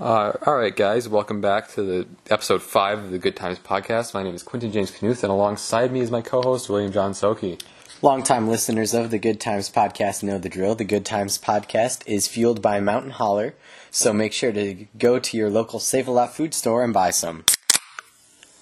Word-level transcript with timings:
Uh, 0.00 0.32
all 0.46 0.54
right, 0.54 0.76
guys, 0.76 1.08
welcome 1.08 1.40
back 1.40 1.68
to 1.68 1.82
the 1.82 2.06
episode 2.30 2.62
five 2.62 3.00
of 3.00 3.10
the 3.10 3.18
Good 3.18 3.34
Times 3.34 3.58
podcast. 3.58 4.14
My 4.14 4.22
name 4.22 4.34
is 4.36 4.44
Quentin 4.44 4.70
James 4.70 4.92
Knuth, 4.92 5.24
and 5.24 5.32
alongside 5.32 5.90
me 5.90 5.98
is 5.98 6.08
my 6.08 6.20
co-host 6.20 6.68
William 6.68 6.92
John 6.92 7.10
Soki. 7.10 7.60
Longtime 8.00 8.46
listeners 8.46 8.94
of 8.94 9.10
the 9.10 9.18
Good 9.18 9.40
Times 9.40 9.68
podcast 9.68 10.22
know 10.22 10.38
the 10.38 10.48
drill. 10.48 10.76
The 10.76 10.84
Good 10.84 11.04
Times 11.04 11.36
podcast 11.36 12.06
is 12.06 12.28
fueled 12.28 12.62
by 12.62 12.78
Mountain 12.78 13.10
Holler, 13.10 13.54
so 13.90 14.12
make 14.12 14.32
sure 14.32 14.52
to 14.52 14.86
go 14.96 15.18
to 15.18 15.36
your 15.36 15.50
local 15.50 15.80
Save 15.80 16.06
a 16.06 16.12
Lot 16.12 16.32
food 16.32 16.54
store 16.54 16.84
and 16.84 16.94
buy 16.94 17.10
some. 17.10 17.44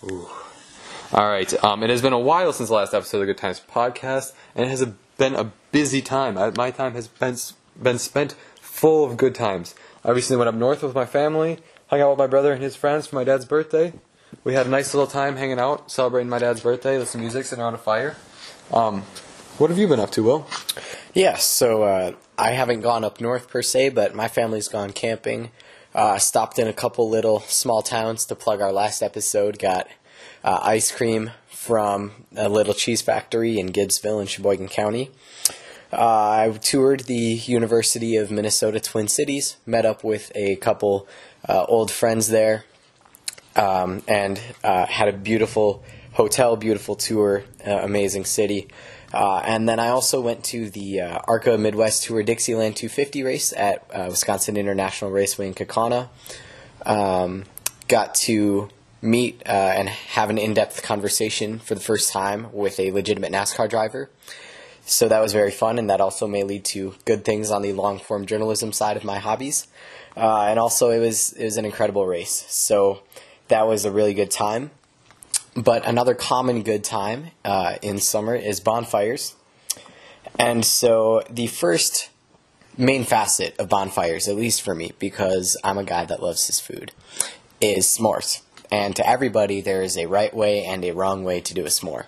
Ooh. 0.04 0.30
All 1.12 1.28
right, 1.28 1.52
um, 1.62 1.82
it 1.82 1.90
has 1.90 2.00
been 2.00 2.14
a 2.14 2.18
while 2.18 2.54
since 2.54 2.70
the 2.70 2.76
last 2.76 2.94
episode 2.94 3.18
of 3.18 3.26
the 3.26 3.34
Good 3.34 3.38
Times 3.38 3.60
podcast, 3.70 4.32
and 4.54 4.64
it 4.64 4.70
has 4.70 4.80
a, 4.80 4.94
been 5.18 5.34
a 5.34 5.52
busy 5.70 6.00
time. 6.00 6.38
I, 6.38 6.50
my 6.56 6.70
time 6.70 6.94
has 6.94 7.08
been 7.08 7.36
been 7.82 7.98
spent 7.98 8.34
full 8.58 9.04
of 9.04 9.16
good 9.18 9.34
times. 9.34 9.74
I 10.06 10.10
recently 10.10 10.38
went 10.38 10.48
up 10.48 10.54
north 10.54 10.84
with 10.84 10.94
my 10.94 11.04
family, 11.04 11.58
hung 11.88 12.00
out 12.00 12.10
with 12.10 12.18
my 12.18 12.28
brother 12.28 12.52
and 12.52 12.62
his 12.62 12.76
friends 12.76 13.08
for 13.08 13.16
my 13.16 13.24
dad's 13.24 13.44
birthday. 13.44 13.92
We 14.44 14.54
had 14.54 14.66
a 14.66 14.70
nice 14.70 14.94
little 14.94 15.08
time 15.08 15.34
hanging 15.34 15.58
out, 15.58 15.90
celebrating 15.90 16.30
my 16.30 16.38
dad's 16.38 16.60
birthday, 16.60 16.96
listening 16.96 17.22
to 17.22 17.24
music, 17.24 17.44
sitting 17.44 17.60
around 17.60 17.74
a 17.74 17.78
fire. 17.78 18.14
Um, 18.72 19.02
what 19.58 19.68
have 19.68 19.80
you 19.80 19.88
been 19.88 19.98
up 19.98 20.12
to, 20.12 20.22
Will? 20.22 20.46
Yes, 21.12 21.44
so 21.44 21.82
uh, 21.82 22.12
I 22.38 22.52
haven't 22.52 22.82
gone 22.82 23.02
up 23.02 23.20
north 23.20 23.48
per 23.48 23.62
se, 23.62 23.88
but 23.88 24.14
my 24.14 24.28
family's 24.28 24.68
gone 24.68 24.92
camping. 24.92 25.50
Uh, 25.92 26.18
stopped 26.18 26.60
in 26.60 26.68
a 26.68 26.72
couple 26.72 27.10
little 27.10 27.40
small 27.40 27.82
towns 27.82 28.26
to 28.26 28.36
plug 28.36 28.60
our 28.60 28.72
last 28.72 29.02
episode. 29.02 29.58
Got 29.58 29.88
uh, 30.44 30.60
ice 30.62 30.92
cream 30.92 31.32
from 31.48 32.12
a 32.36 32.48
little 32.48 32.74
cheese 32.74 33.02
factory 33.02 33.58
in 33.58 33.72
Gibbsville 33.72 34.20
in 34.20 34.28
Sheboygan 34.28 34.68
County. 34.68 35.10
Uh, 35.92 36.50
I 36.52 36.58
toured 36.60 37.00
the 37.00 37.14
University 37.14 38.16
of 38.16 38.30
Minnesota 38.30 38.80
Twin 38.80 39.06
Cities, 39.06 39.56
met 39.66 39.86
up 39.86 40.02
with 40.02 40.32
a 40.34 40.56
couple 40.56 41.06
uh, 41.48 41.64
old 41.68 41.92
friends 41.92 42.28
there, 42.28 42.64
um, 43.54 44.02
and 44.08 44.40
uh, 44.64 44.86
had 44.86 45.08
a 45.08 45.12
beautiful 45.12 45.84
hotel, 46.12 46.56
beautiful 46.56 46.96
tour, 46.96 47.44
uh, 47.64 47.70
amazing 47.70 48.24
city. 48.24 48.66
Uh, 49.14 49.40
and 49.44 49.68
then 49.68 49.78
I 49.78 49.88
also 49.88 50.20
went 50.20 50.42
to 50.46 50.68
the 50.70 51.02
uh, 51.02 51.20
ARCA 51.28 51.56
Midwest 51.56 52.02
Tour 52.02 52.24
Dixieland 52.24 52.74
250 52.74 53.22
race 53.22 53.52
at 53.56 53.88
Wisconsin 54.08 54.56
International 54.56 55.12
Raceway 55.12 55.46
in 55.46 55.54
Kaukauna. 55.54 56.08
Um, 56.84 57.44
got 57.86 58.16
to 58.16 58.68
meet 59.00 59.40
and 59.46 59.88
have 59.88 60.30
an 60.30 60.38
in-depth 60.38 60.82
conversation 60.82 61.60
for 61.60 61.76
the 61.76 61.80
first 61.80 62.10
time 62.10 62.48
with 62.52 62.80
a 62.80 62.90
legitimate 62.90 63.32
NASCAR 63.32 63.70
driver. 63.70 64.10
So 64.88 65.08
that 65.08 65.20
was 65.20 65.32
very 65.32 65.50
fun, 65.50 65.78
and 65.78 65.90
that 65.90 66.00
also 66.00 66.28
may 66.28 66.44
lead 66.44 66.64
to 66.66 66.94
good 67.04 67.24
things 67.24 67.50
on 67.50 67.62
the 67.62 67.72
long-form 67.72 68.24
journalism 68.24 68.72
side 68.72 68.96
of 68.96 69.02
my 69.02 69.18
hobbies. 69.18 69.66
Uh, 70.16 70.46
and 70.48 70.60
also, 70.60 70.90
it 70.90 71.00
was 71.00 71.32
it 71.32 71.44
was 71.44 71.56
an 71.56 71.64
incredible 71.64 72.06
race. 72.06 72.46
So 72.48 73.02
that 73.48 73.66
was 73.66 73.84
a 73.84 73.90
really 73.90 74.14
good 74.14 74.30
time. 74.30 74.70
But 75.56 75.86
another 75.86 76.14
common 76.14 76.62
good 76.62 76.84
time 76.84 77.32
uh, 77.44 77.76
in 77.82 77.98
summer 77.98 78.36
is 78.36 78.60
bonfires. 78.60 79.34
And 80.38 80.64
so 80.64 81.22
the 81.28 81.46
first 81.48 82.10
main 82.76 83.04
facet 83.04 83.56
of 83.58 83.68
bonfires, 83.68 84.28
at 84.28 84.36
least 84.36 84.62
for 84.62 84.74
me, 84.74 84.92
because 84.98 85.56
I'm 85.64 85.78
a 85.78 85.84
guy 85.84 86.04
that 86.04 86.22
loves 86.22 86.46
his 86.46 86.60
food, 86.60 86.92
is 87.60 87.86
s'mores. 87.86 88.42
And 88.70 88.94
to 88.96 89.08
everybody, 89.08 89.60
there 89.60 89.82
is 89.82 89.96
a 89.96 90.06
right 90.06 90.34
way 90.34 90.64
and 90.64 90.84
a 90.84 90.92
wrong 90.92 91.24
way 91.24 91.40
to 91.40 91.54
do 91.54 91.62
a 91.62 91.68
s'more. 91.68 92.04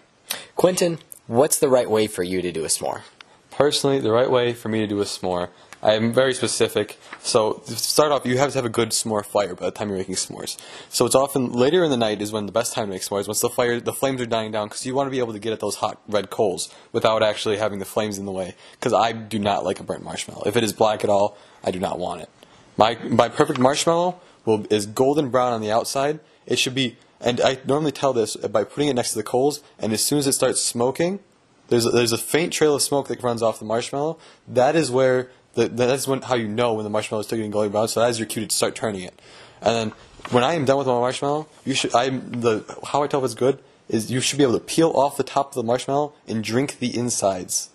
Quentin, 0.57 0.99
what's 1.29 1.59
the 1.61 1.69
right 1.69 1.89
way 1.89 2.09
for 2.09 2.25
you 2.25 2.43
to 2.43 2.51
do 2.51 2.65
a 2.65 2.69
s'more? 2.69 3.03
Personally, 3.51 4.01
the 4.01 4.11
right 4.11 4.31
way 4.31 4.53
for 4.53 4.69
me 4.69 4.81
to 4.81 4.87
do 4.87 5.01
a 5.01 5.05
s'more, 5.05 5.51
I 5.81 5.93
am 5.95 6.13
very 6.13 6.35
specific. 6.35 6.99
So 7.21 7.63
to 7.67 7.77
start 7.77 8.11
off, 8.11 8.27
you 8.27 8.39
have 8.39 8.51
to 8.51 8.59
have 8.59 8.65
a 8.65 8.71
good 8.71 8.91
s'more 8.91 9.25
fire 9.25 9.55
by 9.55 9.67
the 9.67 9.71
time 9.71 9.89
you're 9.89 9.99
making 9.99 10.17
s'mores. 10.17 10.57
So 10.89 11.07
it's 11.07 11.15
often 11.15 11.53
later 11.53 11.85
in 11.85 11.91
the 11.91 11.97
night 11.97 12.21
is 12.21 12.33
when 12.33 12.47
the 12.47 12.53
best 12.53 12.73
time 12.73 12.87
to 12.87 12.91
make 12.91 13.03
s'mores. 13.03 13.29
Once 13.29 13.41
the 13.41 13.49
fire, 13.49 13.79
the 13.79 13.93
flames 13.93 14.21
are 14.21 14.27
dying 14.27 14.51
down, 14.51 14.69
because 14.69 14.85
you 14.85 14.95
want 14.95 15.07
to 15.07 15.11
be 15.11 15.21
able 15.21 15.35
to 15.35 15.39
get 15.39 15.53
at 15.53 15.61
those 15.61 15.77
hot 15.77 16.01
red 16.09 16.31
coals 16.31 16.75
without 16.93 17.23
actually 17.23 17.59
having 17.59 17.79
the 17.79 17.85
flames 17.85 18.19
in 18.19 18.27
the 18.27 18.33
way. 18.33 18.57
Because 18.73 18.93
I 18.93 19.13
do 19.13 19.39
not 19.39 19.65
like 19.65 19.79
a 19.79 19.85
burnt 19.85 20.03
marshmallow. 20.03 20.43
If 20.47 20.57
it 20.57 20.65
is 20.65 20.73
black 20.73 21.05
at 21.05 21.11
all, 21.11 21.37
I 21.63 21.71
do 21.71 21.79
not 21.79 21.99
want 21.99 22.23
it. 22.23 22.31
My 22.77 22.97
my 23.05 23.29
perfect 23.29 23.59
marshmallow 23.61 24.21
will 24.45 24.67
is 24.71 24.87
golden 24.87 25.31
brown 25.31 25.53
on 25.53 25.61
the 25.61 25.71
outside. 25.71 26.19
It 26.49 26.59
should 26.59 26.75
be, 26.75 26.97
and 27.21 27.41
I 27.43 27.59
normally 27.67 27.93
tell 27.93 28.13
this 28.13 28.35
by 28.37 28.65
putting 28.65 28.89
it 28.89 28.95
next 28.95 29.11
to 29.11 29.19
the 29.19 29.23
coals, 29.23 29.63
and 29.79 29.93
as 29.93 30.03
soon 30.03 30.19
as 30.19 30.27
it 30.27 30.33
starts 30.33 30.61
smoking, 30.63 31.21
there's 31.69 31.85
a, 31.85 31.91
there's 31.91 32.13
a 32.13 32.19
faint 32.19 32.55
trail 32.55 32.75
of 32.75 32.83
smoke 32.83 33.09
that 33.09 33.23
runs 33.23 33.43
off 33.43 33.59
the 33.59 33.67
marshmallow. 33.67 34.19
That 34.49 34.75
is 34.75 34.91
where 34.91 35.31
the, 35.55 35.69
that's 35.69 36.09
when 36.09 36.23
how 36.23 36.35
you 36.35 36.49
know 36.49 36.73
when 36.75 36.85
the 36.85 36.91
marshmallow 36.91 37.21
is 37.21 37.27
still 37.27 37.37
getting 37.37 37.51
golden 37.51 37.71
brown. 37.71 37.89
So 37.89 38.01
that 38.01 38.09
is 38.09 38.19
your 38.19 38.27
cue 38.27 38.47
to 38.47 38.55
start 38.55 38.75
turning 38.75 39.03
it. 39.03 39.21
And 39.61 39.77
then 39.77 39.93
when 40.31 40.43
I 40.43 40.55
am 40.55 40.65
done 40.65 40.79
with 40.79 40.87
my 40.87 40.95
marshmallow, 40.95 41.49
you 41.67 41.75
should 41.75 41.95
I'm 41.95 42.41
the 42.41 42.65
how 42.87 43.03
I 43.03 43.07
tell 43.07 43.21
if 43.21 43.27
it's 43.27 43.35
good 43.35 43.59
is 43.89 44.11
you 44.11 44.21
should 44.21 44.39
be 44.39 44.45
able 44.45 44.55
to 44.55 44.65
peel 44.65 44.91
off 44.91 45.17
the 45.17 45.23
top 45.23 45.49
of 45.49 45.55
the 45.55 45.63
marshmallow 45.63 46.15
and 46.27 46.43
drink 46.43 46.79
the 46.79 46.97
insides. 46.97 47.71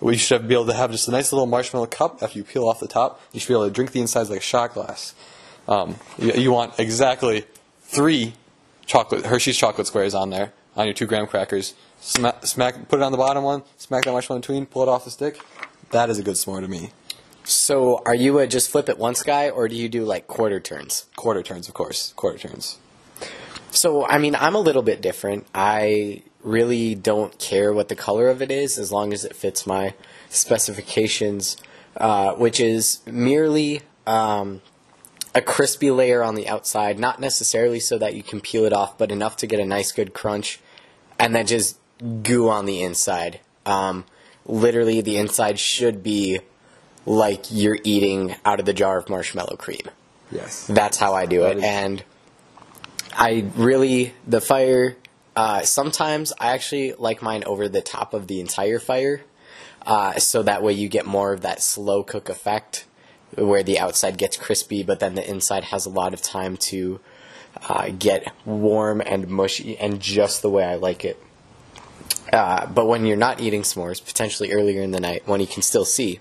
We 0.00 0.16
should 0.16 0.48
be 0.48 0.54
able 0.54 0.66
to 0.66 0.74
have 0.74 0.90
just 0.90 1.08
a 1.08 1.12
nice 1.12 1.32
little 1.32 1.46
marshmallow 1.46 1.86
cup 1.86 2.22
after 2.22 2.38
you 2.38 2.44
peel 2.44 2.68
off 2.68 2.80
the 2.80 2.88
top. 2.88 3.20
You 3.32 3.40
should 3.40 3.48
be 3.48 3.54
able 3.54 3.66
to 3.66 3.70
drink 3.70 3.92
the 3.92 4.00
insides 4.00 4.30
like 4.30 4.40
a 4.40 4.42
shot 4.42 4.74
glass. 4.74 5.14
Um, 5.68 5.96
you, 6.18 6.32
you 6.32 6.52
want 6.52 6.78
exactly 6.78 7.44
three 7.92 8.34
chocolate 8.86 9.26
Hershey's 9.26 9.56
chocolate 9.56 9.86
squares 9.86 10.14
on 10.14 10.30
there 10.30 10.52
on 10.76 10.86
your 10.86 10.94
two 10.94 11.06
graham 11.06 11.26
crackers. 11.26 11.74
Smack, 12.00 12.44
smack, 12.46 12.88
put 12.88 12.98
it 12.98 13.02
on 13.02 13.12
the 13.12 13.18
bottom 13.18 13.44
one. 13.44 13.62
Smack 13.76 14.04
that 14.04 14.12
marshmallow 14.12 14.38
in 14.38 14.40
between. 14.40 14.66
Pull 14.66 14.82
it 14.82 14.88
off 14.88 15.04
the 15.04 15.10
stick. 15.10 15.40
That 15.90 16.10
is 16.10 16.18
a 16.18 16.22
good 16.22 16.34
s'more 16.34 16.60
to 16.60 16.68
me. 16.68 16.90
So, 17.44 18.02
are 18.06 18.14
you 18.14 18.38
a 18.38 18.46
just 18.46 18.70
flip 18.70 18.88
it 18.88 18.98
once 18.98 19.22
guy, 19.22 19.50
or 19.50 19.68
do 19.68 19.74
you 19.74 19.88
do 19.88 20.04
like 20.04 20.26
quarter 20.26 20.60
turns? 20.60 21.06
Quarter 21.16 21.42
turns, 21.42 21.68
of 21.68 21.74
course. 21.74 22.12
Quarter 22.14 22.38
turns. 22.38 22.78
So, 23.70 24.06
I 24.06 24.18
mean, 24.18 24.36
I'm 24.36 24.54
a 24.54 24.60
little 24.60 24.82
bit 24.82 25.00
different. 25.00 25.46
I 25.54 26.22
really 26.42 26.94
don't 26.94 27.36
care 27.38 27.72
what 27.72 27.88
the 27.88 27.96
color 27.96 28.28
of 28.28 28.42
it 28.42 28.50
is 28.50 28.78
as 28.78 28.92
long 28.92 29.12
as 29.12 29.24
it 29.24 29.34
fits 29.34 29.66
my 29.66 29.94
specifications, 30.28 31.56
uh, 31.96 32.32
which 32.34 32.60
is 32.60 33.00
merely 33.06 33.82
um, 34.06 34.60
a 35.34 35.40
crispy 35.40 35.90
layer 35.90 36.22
on 36.22 36.34
the 36.34 36.48
outside, 36.48 36.98
not 36.98 37.20
necessarily 37.20 37.80
so 37.80 37.98
that 37.98 38.14
you 38.14 38.22
can 38.22 38.40
peel 38.40 38.64
it 38.64 38.72
off, 38.72 38.98
but 38.98 39.10
enough 39.10 39.36
to 39.38 39.46
get 39.46 39.60
a 39.60 39.64
nice 39.64 39.92
good 39.92 40.12
crunch, 40.12 40.60
and 41.18 41.34
then 41.34 41.46
just 41.46 41.78
goo 42.22 42.48
on 42.48 42.66
the 42.66 42.82
inside. 42.82 43.40
Um, 43.64 44.04
literally, 44.44 45.00
the 45.00 45.16
inside 45.16 45.58
should 45.58 46.02
be 46.02 46.40
like 47.06 47.46
you're 47.50 47.78
eating 47.84 48.36
out 48.44 48.60
of 48.60 48.66
the 48.66 48.72
jar 48.72 48.98
of 48.98 49.08
marshmallow 49.08 49.56
cream. 49.56 49.88
Yes. 50.30 50.66
That's 50.66 50.98
how 50.98 51.14
I 51.14 51.26
do 51.26 51.44
it. 51.44 51.58
And 51.58 52.02
I 53.12 53.44
really, 53.56 54.14
the 54.26 54.40
fire, 54.40 54.96
uh, 55.36 55.62
sometimes 55.62 56.32
I 56.38 56.52
actually 56.52 56.92
like 56.94 57.22
mine 57.22 57.44
over 57.44 57.68
the 57.68 57.82
top 57.82 58.14
of 58.14 58.26
the 58.26 58.40
entire 58.40 58.78
fire. 58.78 59.22
Uh, 59.84 60.18
so 60.18 60.42
that 60.42 60.62
way 60.62 60.72
you 60.72 60.88
get 60.88 61.06
more 61.06 61.32
of 61.32 61.40
that 61.40 61.60
slow 61.62 62.02
cook 62.02 62.28
effect 62.28 62.86
where 63.36 63.62
the 63.62 63.78
outside 63.78 64.18
gets 64.18 64.36
crispy, 64.36 64.82
but 64.82 65.00
then 65.00 65.14
the 65.14 65.28
inside 65.28 65.64
has 65.64 65.86
a 65.86 65.90
lot 65.90 66.14
of 66.14 66.22
time 66.22 66.56
to 66.56 67.00
uh, 67.68 67.90
get 67.90 68.32
warm 68.44 69.00
and 69.04 69.28
mushy 69.28 69.76
and 69.78 70.00
just 70.00 70.42
the 70.42 70.50
way 70.50 70.64
I 70.64 70.76
like 70.76 71.04
it. 71.04 71.22
Uh, 72.32 72.66
but 72.66 72.86
when 72.86 73.04
you're 73.04 73.16
not 73.16 73.40
eating 73.40 73.62
s'mores, 73.62 74.04
potentially 74.04 74.52
earlier 74.52 74.82
in 74.82 74.90
the 74.90 75.00
night, 75.00 75.26
when 75.26 75.40
you 75.40 75.46
can 75.46 75.62
still 75.62 75.84
see, 75.84 76.20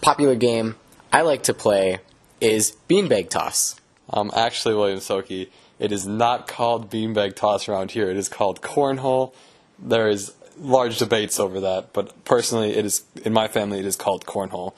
popular 0.00 0.34
game 0.34 0.76
I 1.12 1.22
like 1.22 1.42
to 1.44 1.54
play 1.54 2.00
is 2.40 2.76
beanbag 2.88 3.30
toss. 3.30 3.80
Um, 4.10 4.30
actually, 4.34 4.74
William 4.74 4.98
Soki, 4.98 5.48
it 5.78 5.92
is 5.92 6.06
not 6.06 6.48
called 6.48 6.90
beanbag 6.90 7.34
toss 7.34 7.68
around 7.68 7.92
here. 7.92 8.10
It 8.10 8.16
is 8.16 8.28
called 8.28 8.60
cornhole. 8.60 9.32
There 9.78 10.08
is 10.08 10.34
large 10.58 10.98
debates 10.98 11.40
over 11.40 11.60
that, 11.60 11.92
but 11.92 12.24
personally, 12.24 12.70
it 12.76 12.84
is 12.84 13.04
in 13.24 13.32
my 13.32 13.48
family. 13.48 13.78
It 13.78 13.86
is 13.86 13.96
called 13.96 14.26
cornhole. 14.26 14.74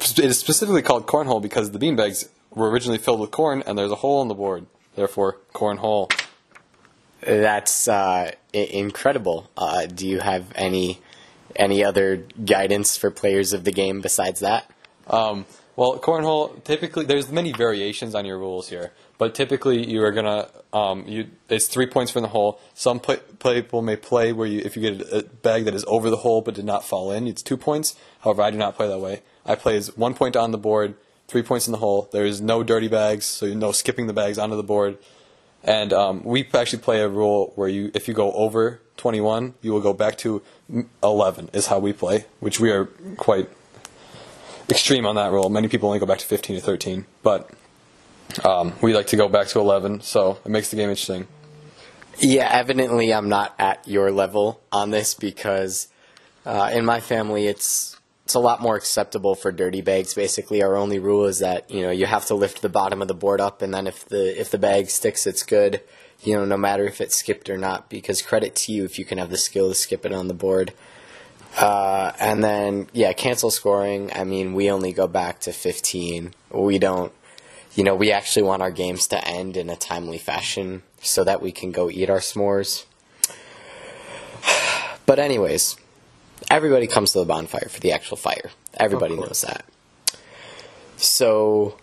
It 0.00 0.18
is 0.18 0.38
specifically 0.38 0.82
called 0.82 1.06
cornhole 1.06 1.42
because 1.42 1.70
the 1.72 1.78
beanbags 1.78 2.28
were 2.50 2.70
originally 2.70 2.98
filled 2.98 3.20
with 3.20 3.30
corn, 3.30 3.62
and 3.66 3.76
there's 3.76 3.90
a 3.90 3.96
hole 3.96 4.22
in 4.22 4.28
the 4.28 4.34
board. 4.34 4.66
Therefore, 4.94 5.38
cornhole. 5.54 6.12
That's 7.20 7.88
uh, 7.88 8.32
I- 8.54 8.56
incredible. 8.56 9.50
Uh, 9.56 9.86
do 9.86 10.06
you 10.06 10.20
have 10.20 10.52
any 10.54 11.00
any 11.56 11.82
other 11.82 12.24
guidance 12.44 12.96
for 12.96 13.10
players 13.10 13.52
of 13.52 13.64
the 13.64 13.72
game 13.72 14.00
besides 14.00 14.40
that? 14.40 14.70
Um, 15.08 15.46
well, 15.74 15.98
cornhole 15.98 16.62
typically 16.64 17.04
there's 17.04 17.30
many 17.30 17.52
variations 17.52 18.14
on 18.14 18.24
your 18.24 18.38
rules 18.38 18.68
here, 18.68 18.92
but 19.18 19.34
typically 19.34 19.88
you 19.88 20.02
are 20.02 20.12
gonna 20.12 20.48
um, 20.72 21.04
you 21.06 21.28
it's 21.48 21.66
three 21.66 21.86
points 21.86 22.12
from 22.12 22.22
the 22.22 22.28
hole. 22.28 22.60
Some 22.74 23.00
play, 23.00 23.18
people 23.40 23.82
may 23.82 23.96
play 23.96 24.32
where 24.32 24.46
you 24.46 24.60
if 24.64 24.76
you 24.76 24.82
get 24.82 25.00
a, 25.00 25.18
a 25.18 25.22
bag 25.22 25.64
that 25.64 25.74
is 25.74 25.84
over 25.88 26.10
the 26.10 26.18
hole 26.18 26.40
but 26.40 26.54
did 26.54 26.64
not 26.64 26.84
fall 26.84 27.10
in, 27.10 27.26
it's 27.26 27.42
two 27.42 27.56
points. 27.56 27.96
However, 28.20 28.42
I 28.42 28.50
do 28.50 28.58
not 28.58 28.76
play 28.76 28.88
that 28.88 29.00
way. 29.00 29.22
I 29.48 29.54
play 29.56 29.76
as 29.76 29.96
one 29.96 30.14
point 30.14 30.36
on 30.36 30.52
the 30.52 30.58
board, 30.58 30.94
three 31.26 31.42
points 31.42 31.66
in 31.66 31.72
the 31.72 31.78
hole. 31.78 32.08
There 32.12 32.24
is 32.24 32.40
no 32.40 32.62
dirty 32.62 32.88
bags, 32.88 33.24
so 33.24 33.46
no 33.54 33.72
skipping 33.72 34.06
the 34.06 34.12
bags 34.12 34.38
onto 34.38 34.56
the 34.56 34.62
board. 34.62 34.98
And 35.64 35.92
um, 35.92 36.22
we 36.22 36.46
actually 36.54 36.80
play 36.80 37.00
a 37.00 37.08
rule 37.08 37.52
where 37.56 37.68
you, 37.68 37.90
if 37.94 38.06
you 38.06 38.14
go 38.14 38.30
over 38.32 38.80
21, 38.98 39.54
you 39.62 39.72
will 39.72 39.80
go 39.80 39.92
back 39.92 40.18
to 40.18 40.42
11. 41.02 41.50
Is 41.52 41.66
how 41.66 41.80
we 41.80 41.92
play, 41.92 42.26
which 42.38 42.60
we 42.60 42.70
are 42.70 42.86
quite 43.16 43.48
extreme 44.68 45.06
on 45.06 45.16
that 45.16 45.32
rule. 45.32 45.48
Many 45.48 45.66
people 45.66 45.88
only 45.88 45.98
go 45.98 46.06
back 46.06 46.18
to 46.18 46.26
15 46.26 46.56
or 46.56 46.60
13. 46.60 47.06
But 47.22 47.50
Um, 48.44 48.74
we 48.82 48.94
like 48.94 49.06
to 49.08 49.16
go 49.16 49.28
back 49.28 49.48
to 49.48 49.58
11, 49.58 50.02
so 50.02 50.38
it 50.44 50.50
makes 50.50 50.70
the 50.70 50.76
game 50.76 50.90
interesting. 50.90 51.26
Yeah, 52.18 52.48
evidently 52.50 53.12
I'm 53.12 53.28
not 53.28 53.54
at 53.58 53.86
your 53.88 54.10
level 54.10 54.60
on 54.70 54.90
this 54.90 55.14
because 55.14 55.88
uh, 56.44 56.70
in 56.72 56.84
my 56.84 57.00
family 57.00 57.46
it's 57.46 57.97
it's 58.28 58.34
a 58.34 58.38
lot 58.38 58.60
more 58.60 58.76
acceptable 58.76 59.34
for 59.34 59.50
dirty 59.50 59.80
bags. 59.80 60.12
Basically, 60.12 60.62
our 60.62 60.76
only 60.76 60.98
rule 60.98 61.24
is 61.24 61.38
that 61.38 61.70
you 61.70 61.80
know 61.80 61.90
you 61.90 62.04
have 62.04 62.26
to 62.26 62.34
lift 62.34 62.60
the 62.60 62.68
bottom 62.68 63.00
of 63.00 63.08
the 63.08 63.14
board 63.14 63.40
up, 63.40 63.62
and 63.62 63.72
then 63.72 63.86
if 63.86 64.04
the 64.04 64.38
if 64.38 64.50
the 64.50 64.58
bag 64.58 64.90
sticks, 64.90 65.26
it's 65.26 65.42
good. 65.42 65.80
You 66.22 66.36
know, 66.36 66.44
no 66.44 66.58
matter 66.58 66.84
if 66.84 67.00
it's 67.00 67.16
skipped 67.16 67.48
or 67.48 67.56
not, 67.56 67.88
because 67.88 68.20
credit 68.20 68.54
to 68.56 68.72
you 68.72 68.84
if 68.84 68.98
you 68.98 69.06
can 69.06 69.16
have 69.16 69.30
the 69.30 69.38
skill 69.38 69.70
to 69.70 69.74
skip 69.74 70.04
it 70.04 70.12
on 70.12 70.28
the 70.28 70.34
board. 70.34 70.74
Uh, 71.56 72.12
and 72.20 72.44
then 72.44 72.88
yeah, 72.92 73.14
cancel 73.14 73.50
scoring. 73.50 74.12
I 74.14 74.24
mean, 74.24 74.52
we 74.52 74.70
only 74.70 74.92
go 74.92 75.06
back 75.06 75.40
to 75.40 75.52
15. 75.54 76.34
We 76.50 76.78
don't 76.78 77.14
you 77.76 77.82
know, 77.82 77.94
we 77.94 78.12
actually 78.12 78.42
want 78.42 78.60
our 78.60 78.70
games 78.70 79.06
to 79.06 79.26
end 79.26 79.56
in 79.56 79.70
a 79.70 79.76
timely 79.76 80.18
fashion 80.18 80.82
so 81.00 81.24
that 81.24 81.40
we 81.40 81.50
can 81.50 81.72
go 81.72 81.88
eat 81.88 82.10
our 82.10 82.18
s'mores. 82.18 82.84
But 85.06 85.18
anyways, 85.18 85.78
everybody 86.50 86.86
comes 86.86 87.12
to 87.12 87.18
the 87.20 87.24
bonfire 87.24 87.68
for 87.68 87.80
the 87.80 87.92
actual 87.92 88.16
fire. 88.16 88.50
Everybody 88.74 89.16
knows 89.16 89.42
that. 89.42 89.64
So, 90.96 91.76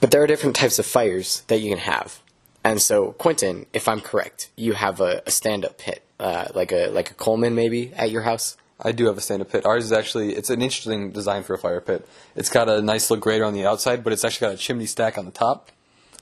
but 0.00 0.10
there 0.10 0.22
are 0.22 0.26
different 0.26 0.56
types 0.56 0.78
of 0.78 0.86
fires 0.86 1.42
that 1.48 1.58
you 1.58 1.70
can 1.70 1.78
have. 1.78 2.20
And 2.64 2.82
so, 2.82 3.12
Quentin, 3.12 3.66
if 3.72 3.88
I'm 3.88 4.00
correct, 4.00 4.50
you 4.56 4.74
have 4.74 5.00
a, 5.00 5.22
a 5.26 5.30
stand-up 5.30 5.78
pit, 5.78 6.02
uh, 6.20 6.48
like 6.54 6.72
a 6.72 6.88
like 6.88 7.10
a 7.10 7.14
Coleman 7.14 7.54
maybe 7.54 7.92
at 7.94 8.10
your 8.10 8.22
house. 8.22 8.56
I 8.80 8.92
do 8.92 9.06
have 9.06 9.16
a 9.16 9.20
stand-up 9.20 9.50
pit. 9.50 9.64
Ours 9.64 9.84
is 9.84 9.92
actually 9.92 10.34
it's 10.34 10.50
an 10.50 10.60
interesting 10.62 11.10
design 11.10 11.42
for 11.42 11.54
a 11.54 11.58
fire 11.58 11.80
pit. 11.80 12.06
It's 12.36 12.50
got 12.50 12.68
a 12.68 12.82
nice 12.82 13.10
little 13.10 13.22
grater 13.22 13.44
on 13.44 13.54
the 13.54 13.64
outside, 13.64 14.04
but 14.04 14.12
it's 14.12 14.24
actually 14.24 14.48
got 14.48 14.54
a 14.54 14.58
chimney 14.58 14.86
stack 14.86 15.16
on 15.16 15.24
the 15.24 15.30
top. 15.30 15.70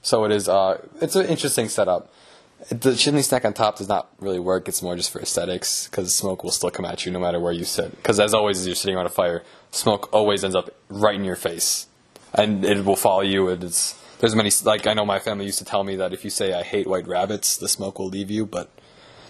So 0.02 0.24
it 0.24 0.32
is. 0.32 0.48
Uh, 0.48 0.86
it's 1.00 1.16
an 1.16 1.26
interesting 1.26 1.68
setup. 1.68 2.12
The 2.70 2.96
chimney 2.96 3.22
stack 3.22 3.44
on 3.44 3.52
top 3.52 3.78
does 3.78 3.88
not 3.88 4.10
really 4.18 4.38
work. 4.38 4.66
It's 4.66 4.82
more 4.82 4.96
just 4.96 5.10
for 5.10 5.20
aesthetics 5.20 5.86
because 5.86 6.14
smoke 6.14 6.42
will 6.42 6.50
still 6.50 6.70
come 6.70 6.84
at 6.84 7.04
you 7.04 7.12
no 7.12 7.20
matter 7.20 7.38
where 7.38 7.52
you 7.52 7.64
sit. 7.64 7.90
Because 7.96 8.18
as 8.18 8.34
always, 8.34 8.58
as 8.58 8.66
you're 8.66 8.74
sitting 8.74 8.96
around 8.96 9.06
a 9.06 9.10
fire, 9.10 9.42
smoke 9.70 10.08
always 10.12 10.42
ends 10.42 10.56
up 10.56 10.70
right 10.88 11.14
in 11.14 11.24
your 11.24 11.36
face, 11.36 11.86
and 12.34 12.64
it 12.64 12.84
will 12.84 12.96
follow 12.96 13.20
you. 13.20 13.48
And 13.48 13.62
it's 13.62 14.00
there's 14.18 14.34
many 14.34 14.50
like 14.64 14.86
I 14.86 14.94
know 14.94 15.04
my 15.04 15.18
family 15.18 15.44
used 15.44 15.58
to 15.58 15.64
tell 15.64 15.84
me 15.84 15.96
that 15.96 16.12
if 16.12 16.24
you 16.24 16.30
say 16.30 16.54
I 16.54 16.62
hate 16.62 16.86
white 16.86 17.06
rabbits, 17.06 17.56
the 17.56 17.68
smoke 17.68 17.98
will 17.98 18.08
leave 18.08 18.30
you, 18.30 18.46
but 18.46 18.70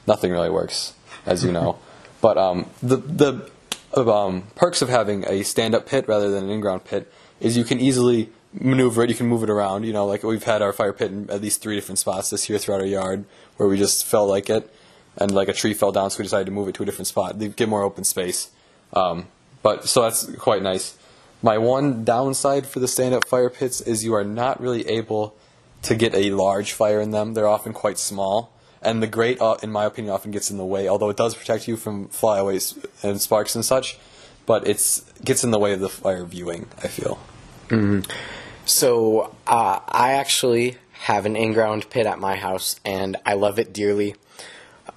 nothing 0.06 0.30
really 0.30 0.50
works, 0.50 0.94
as 1.24 1.44
you 1.44 1.52
know. 1.52 1.78
But 2.22 2.38
um, 2.38 2.70
the 2.82 2.96
the 2.96 3.50
um, 3.94 4.44
perks 4.54 4.80
of 4.82 4.88
having 4.88 5.24
a 5.28 5.42
stand-up 5.42 5.86
pit 5.86 6.08
rather 6.08 6.30
than 6.30 6.44
an 6.44 6.50
in-ground 6.50 6.84
pit 6.84 7.12
is 7.40 7.56
you 7.56 7.62
can 7.62 7.78
easily 7.78 8.30
maneuver 8.52 9.02
it. 9.02 9.10
You 9.10 9.16
can 9.16 9.26
move 9.26 9.42
it 9.42 9.50
around. 9.50 9.84
You 9.84 9.92
know, 9.92 10.06
like 10.06 10.22
we've 10.22 10.42
had 10.42 10.62
our 10.62 10.72
fire 10.72 10.92
pit 10.92 11.10
in 11.10 11.30
at 11.30 11.40
least 11.40 11.62
three 11.62 11.74
different 11.74 11.98
spots 11.98 12.30
this 12.30 12.48
year 12.48 12.58
throughout 12.58 12.80
our 12.80 12.86
yard 12.86 13.24
where 13.56 13.68
we 13.68 13.76
just 13.76 14.04
felt 14.04 14.28
like 14.28 14.50
it, 14.50 14.72
and 15.16 15.32
like 15.32 15.48
a 15.48 15.52
tree 15.52 15.74
fell 15.74 15.92
down, 15.92 16.10
so 16.10 16.18
we 16.18 16.24
decided 16.24 16.46
to 16.46 16.52
move 16.52 16.68
it 16.68 16.74
to 16.74 16.82
a 16.82 16.86
different 16.86 17.06
spot, 17.06 17.38
to 17.38 17.48
get 17.48 17.68
more 17.68 17.82
open 17.82 18.04
space. 18.04 18.50
Um, 18.92 19.28
but 19.62 19.88
so 19.88 20.02
that's 20.02 20.30
quite 20.36 20.62
nice. 20.62 20.96
My 21.42 21.58
one 21.58 22.04
downside 22.04 22.66
for 22.66 22.80
the 22.80 22.88
stand-up 22.88 23.26
fire 23.26 23.50
pits 23.50 23.80
is 23.80 24.04
you 24.04 24.14
are 24.14 24.24
not 24.24 24.60
really 24.60 24.86
able 24.88 25.34
to 25.82 25.94
get 25.94 26.14
a 26.14 26.30
large 26.30 26.72
fire 26.72 27.00
in 27.00 27.10
them. 27.10 27.34
They're 27.34 27.48
often 27.48 27.72
quite 27.72 27.98
small 27.98 28.52
and 28.86 29.02
the 29.02 29.06
grate, 29.08 29.40
uh, 29.40 29.56
in 29.62 29.72
my 29.72 29.84
opinion, 29.84 30.14
often 30.14 30.30
gets 30.30 30.50
in 30.50 30.58
the 30.58 30.64
way. 30.64 30.88
Although 30.88 31.10
it 31.10 31.16
does 31.16 31.34
protect 31.34 31.66
you 31.66 31.76
from 31.76 32.08
flyaways 32.08 32.78
and 33.02 33.20
sparks 33.20 33.56
and 33.56 33.64
such, 33.64 33.98
but 34.46 34.66
it's 34.66 35.00
gets 35.24 35.42
in 35.42 35.50
the 35.50 35.58
way 35.58 35.72
of 35.72 35.80
the 35.80 35.88
fire 35.88 36.24
viewing. 36.24 36.68
I 36.82 36.86
feel. 36.86 37.18
Mm-hmm. 37.68 38.10
So 38.64 39.34
uh, 39.46 39.80
I 39.86 40.12
actually 40.12 40.76
have 40.92 41.26
an 41.26 41.36
in-ground 41.36 41.90
pit 41.90 42.06
at 42.06 42.18
my 42.18 42.36
house, 42.36 42.80
and 42.84 43.16
I 43.24 43.34
love 43.34 43.58
it 43.58 43.72
dearly. 43.72 44.14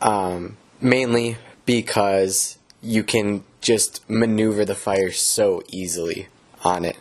Um, 0.02 0.58
mainly 0.82 1.38
because 1.66 2.58
you 2.82 3.04
can 3.04 3.44
just 3.62 4.10
maneuver 4.10 4.66
the 4.66 4.76
fire 4.76 5.12
so 5.12 5.62
easily 5.68 6.28
on 6.64 6.86
it. 6.86 6.98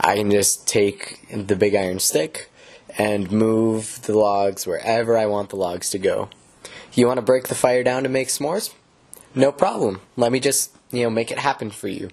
I 0.00 0.16
can 0.16 0.30
just 0.30 0.66
take 0.68 1.26
the 1.30 1.56
big 1.56 1.74
iron 1.74 1.98
stick 1.98 2.50
and 2.98 3.30
move 3.30 4.00
the 4.02 4.16
logs 4.16 4.66
wherever 4.66 5.16
I 5.16 5.26
want 5.26 5.50
the 5.50 5.56
logs 5.56 5.90
to 5.90 5.98
go. 5.98 6.28
You 6.92 7.06
want 7.06 7.18
to 7.18 7.22
break 7.22 7.48
the 7.48 7.54
fire 7.54 7.82
down 7.82 8.04
to 8.04 8.08
make 8.08 8.28
s'mores? 8.28 8.72
No 9.34 9.52
problem. 9.52 10.00
Let 10.16 10.32
me 10.32 10.40
just, 10.40 10.74
you 10.90 11.02
know, 11.02 11.10
make 11.10 11.30
it 11.30 11.38
happen 11.38 11.70
for 11.70 11.88
you. 11.88 12.10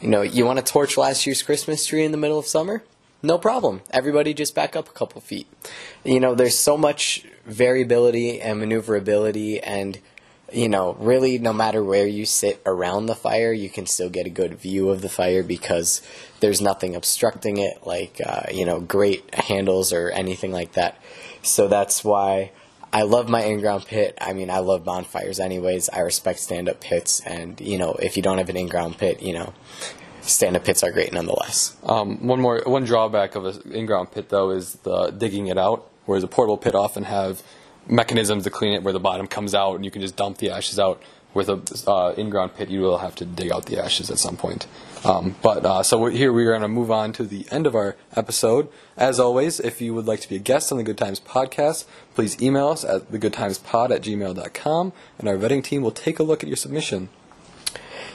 You 0.00 0.08
know, 0.08 0.22
you 0.22 0.44
want 0.44 0.58
to 0.58 0.64
torch 0.64 0.96
last 0.96 1.26
year's 1.26 1.42
Christmas 1.42 1.86
tree 1.86 2.04
in 2.04 2.12
the 2.12 2.18
middle 2.18 2.38
of 2.38 2.46
summer? 2.46 2.82
No 3.22 3.38
problem. 3.38 3.80
Everybody 3.90 4.34
just 4.34 4.54
back 4.54 4.76
up 4.76 4.88
a 4.88 4.92
couple 4.92 5.20
feet. 5.20 5.46
You 6.04 6.20
know, 6.20 6.34
there's 6.34 6.58
so 6.58 6.76
much 6.76 7.24
variability 7.46 8.40
and 8.40 8.60
maneuverability 8.60 9.60
and 9.60 9.98
you 10.52 10.68
know, 10.68 10.94
really, 11.00 11.38
no 11.38 11.52
matter 11.52 11.82
where 11.82 12.06
you 12.06 12.24
sit 12.24 12.62
around 12.64 13.06
the 13.06 13.16
fire, 13.16 13.52
you 13.52 13.68
can 13.68 13.84
still 13.86 14.08
get 14.08 14.26
a 14.26 14.30
good 14.30 14.54
view 14.54 14.90
of 14.90 15.02
the 15.02 15.08
fire 15.08 15.42
because 15.42 16.00
there's 16.40 16.60
nothing 16.60 16.94
obstructing 16.94 17.56
it, 17.56 17.84
like, 17.84 18.20
uh, 18.24 18.44
you 18.52 18.64
know, 18.64 18.78
grate 18.80 19.34
handles 19.34 19.92
or 19.92 20.10
anything 20.10 20.52
like 20.52 20.72
that. 20.74 21.00
So 21.42 21.66
that's 21.66 22.04
why 22.04 22.52
I 22.92 23.02
love 23.02 23.28
my 23.28 23.42
in 23.42 23.60
ground 23.60 23.84
pit. 23.86 24.16
I 24.20 24.32
mean, 24.32 24.50
I 24.50 24.58
love 24.58 24.84
bonfires, 24.84 25.38
anyways. 25.40 25.88
I 25.90 26.00
respect 26.00 26.38
stand 26.38 26.68
up 26.68 26.80
pits, 26.80 27.20
and, 27.20 27.60
you 27.60 27.78
know, 27.78 27.92
if 27.94 28.16
you 28.16 28.22
don't 28.22 28.38
have 28.38 28.48
an 28.48 28.56
in 28.56 28.68
ground 28.68 28.98
pit, 28.98 29.22
you 29.22 29.32
know, 29.32 29.52
stand 30.22 30.56
up 30.56 30.64
pits 30.64 30.82
are 30.82 30.92
great 30.92 31.12
nonetheless. 31.12 31.76
Um, 31.82 32.26
one 32.26 32.40
more, 32.40 32.62
one 32.64 32.84
drawback 32.84 33.34
of 33.34 33.44
an 33.44 33.72
in 33.72 33.86
ground 33.86 34.12
pit, 34.12 34.28
though, 34.28 34.50
is 34.50 34.74
the 34.82 35.10
digging 35.10 35.48
it 35.48 35.58
out, 35.58 35.90
whereas 36.06 36.24
a 36.24 36.28
portable 36.28 36.56
pit 36.56 36.74
often 36.74 37.04
have 37.04 37.42
mechanisms 37.88 38.44
to 38.44 38.50
clean 38.50 38.72
it 38.72 38.82
where 38.82 38.92
the 38.92 39.00
bottom 39.00 39.26
comes 39.26 39.54
out 39.54 39.76
and 39.76 39.84
you 39.84 39.90
can 39.90 40.02
just 40.02 40.16
dump 40.16 40.38
the 40.38 40.50
ashes 40.50 40.78
out. 40.78 41.02
With 41.36 41.50
a 41.50 41.90
uh, 41.90 42.14
in-ground 42.16 42.54
pit, 42.54 42.70
you 42.70 42.80
will 42.80 42.96
have 42.96 43.14
to 43.16 43.26
dig 43.26 43.52
out 43.52 43.66
the 43.66 43.78
ashes 43.78 44.10
at 44.10 44.18
some 44.18 44.38
point. 44.38 44.66
Um, 45.04 45.36
but 45.42 45.66
uh, 45.66 45.82
so 45.82 46.06
here 46.06 46.32
we 46.32 46.46
are 46.46 46.52
going 46.52 46.62
to 46.62 46.68
move 46.68 46.90
on 46.90 47.12
to 47.12 47.24
the 47.24 47.46
end 47.50 47.66
of 47.66 47.74
our 47.74 47.94
episode. 48.16 48.70
As 48.96 49.20
always, 49.20 49.60
if 49.60 49.82
you 49.82 49.92
would 49.92 50.06
like 50.06 50.20
to 50.20 50.30
be 50.30 50.36
a 50.36 50.38
guest 50.38 50.72
on 50.72 50.78
the 50.78 50.84
Good 50.84 50.96
Times 50.96 51.20
podcast, 51.20 51.84
please 52.14 52.40
email 52.40 52.68
us 52.68 52.86
at 52.86 53.12
thegoodtimespod 53.12 53.90
at 53.90 54.00
gmail.com, 54.00 54.92
and 55.18 55.28
our 55.28 55.36
vetting 55.36 55.62
team 55.62 55.82
will 55.82 55.90
take 55.90 56.18
a 56.18 56.22
look 56.22 56.42
at 56.42 56.48
your 56.48 56.56
submission. 56.56 57.10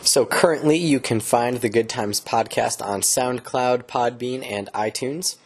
So 0.02 0.26
currently, 0.26 0.78
you 0.78 1.00
can 1.00 1.20
find 1.20 1.58
the 1.58 1.70
Good 1.70 1.90
Times 1.90 2.20
podcast 2.20 2.84
on 2.84 3.02
SoundCloud, 3.02 3.84
Podbean, 3.84 4.44
and 4.44 4.68
iTunes. 4.74 5.38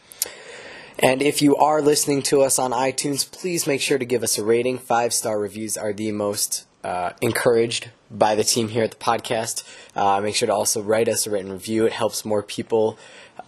And 0.98 1.20
if 1.20 1.42
you 1.42 1.56
are 1.56 1.82
listening 1.82 2.22
to 2.22 2.40
us 2.40 2.58
on 2.58 2.70
iTunes, 2.70 3.30
please 3.30 3.66
make 3.66 3.82
sure 3.82 3.98
to 3.98 4.06
give 4.06 4.22
us 4.22 4.38
a 4.38 4.44
rating. 4.44 4.78
Five 4.78 5.12
star 5.12 5.38
reviews 5.38 5.76
are 5.76 5.92
the 5.92 6.10
most 6.12 6.64
uh, 6.86 7.12
encouraged 7.20 7.90
by 8.12 8.36
the 8.36 8.44
team 8.44 8.68
here 8.68 8.84
at 8.84 8.92
the 8.92 8.96
podcast. 8.96 9.64
Uh, 9.96 10.20
make 10.20 10.36
sure 10.36 10.46
to 10.46 10.54
also 10.54 10.80
write 10.80 11.08
us 11.08 11.26
a 11.26 11.30
written 11.30 11.50
review. 11.50 11.84
It 11.84 11.92
helps 11.92 12.24
more 12.24 12.44
people 12.44 12.96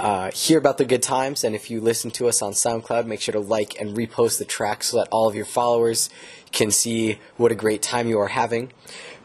uh, 0.01 0.33
hear 0.33 0.59
about 0.59 0.79
the 0.79 0.85
good 0.85 1.05
times. 1.05 1.45
And 1.45 1.55
if 1.55 1.71
you 1.71 1.81
listen 1.81 2.11
to 2.13 2.27
us 2.27 2.43
on 2.43 2.53
SoundCloud, 2.53 3.07
make 3.07 3.21
sure 3.21 3.33
to 3.33 3.39
like 3.39 3.81
and 3.81 3.97
repost 3.97 4.39
the 4.39 4.45
track 4.45 4.83
so 4.83 4.97
that 4.97 5.09
all 5.13 5.29
of 5.29 5.37
your 5.37 5.45
followers 5.45 6.11
can 6.51 6.73
see 6.73 7.21
what 7.37 7.53
a 7.53 7.55
great 7.55 7.81
time 7.81 8.09
you 8.09 8.19
are 8.19 8.29
having. 8.29 8.73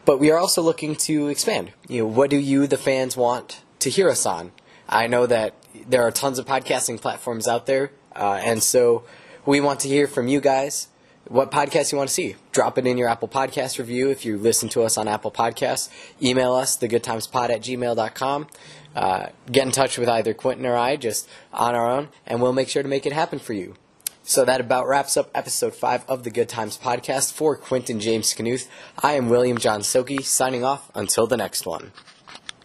But 0.04 0.20
we 0.20 0.30
are 0.30 0.38
also 0.38 0.62
looking 0.62 0.94
to 1.08 1.26
expand. 1.26 1.72
You 1.88 2.02
know, 2.02 2.06
what 2.06 2.30
do 2.30 2.36
you, 2.36 2.68
the 2.68 2.78
fans, 2.78 3.16
want 3.16 3.62
to 3.80 3.90
hear 3.90 4.08
us 4.08 4.24
on? 4.24 4.52
I 4.88 5.08
know 5.08 5.26
that 5.26 5.54
there 5.88 6.02
are 6.02 6.12
tons 6.12 6.38
of 6.38 6.46
podcasting 6.46 7.00
platforms 7.00 7.48
out 7.48 7.66
there 7.66 7.90
uh, 8.14 8.40
and 8.44 8.62
so 8.62 9.02
we 9.44 9.60
want 9.60 9.80
to 9.80 9.88
hear 9.88 10.06
from 10.06 10.28
you 10.28 10.40
guys 10.40 10.88
what 11.28 11.50
podcast 11.50 11.92
you 11.92 11.98
want 11.98 12.08
to 12.08 12.14
see. 12.14 12.36
Drop 12.52 12.78
it 12.78 12.86
in 12.86 12.98
your 12.98 13.08
Apple 13.08 13.28
Podcast 13.28 13.78
review 13.78 14.10
if 14.10 14.24
you 14.24 14.36
listen 14.36 14.68
to 14.70 14.82
us 14.82 14.98
on 14.98 15.08
Apple 15.08 15.30
Podcasts. 15.30 15.88
Email 16.22 16.54
us, 16.54 16.76
thegoodtimespod 16.76 17.50
at 17.50 17.62
gmail.com. 17.62 18.46
Uh, 18.94 19.26
get 19.50 19.66
in 19.66 19.72
touch 19.72 19.98
with 19.98 20.08
either 20.08 20.34
Quentin 20.34 20.66
or 20.66 20.76
I 20.76 20.96
just 20.96 21.28
on 21.52 21.74
our 21.74 21.90
own, 21.90 22.08
and 22.26 22.40
we'll 22.40 22.52
make 22.52 22.68
sure 22.68 22.82
to 22.82 22.88
make 22.88 23.06
it 23.06 23.12
happen 23.12 23.38
for 23.38 23.52
you. 23.52 23.74
So 24.22 24.44
that 24.44 24.60
about 24.60 24.86
wraps 24.86 25.16
up 25.16 25.30
episode 25.34 25.74
5 25.74 26.04
of 26.08 26.22
the 26.22 26.30
Good 26.30 26.48
Times 26.48 26.78
Podcast. 26.78 27.32
For 27.32 27.56
Quentin 27.56 28.00
James 28.00 28.32
Knuth, 28.32 28.68
I 29.02 29.14
am 29.14 29.28
William 29.28 29.58
John 29.58 29.80
Soki, 29.80 30.22
signing 30.22 30.64
off 30.64 30.90
until 30.94 31.26
the 31.26 31.36
next 31.36 31.66
one. 31.66 31.92